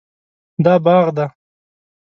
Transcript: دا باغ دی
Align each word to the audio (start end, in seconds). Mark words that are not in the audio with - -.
دا 0.63 0.73
باغ 0.85 1.07
دی 1.17 1.25